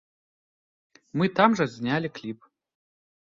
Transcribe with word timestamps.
Мы 1.21 1.25
там 1.41 1.49
жа 1.59 1.65
знялі 1.75 2.13
кліп. 2.17 2.39